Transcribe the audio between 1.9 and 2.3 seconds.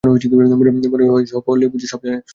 সব জানে।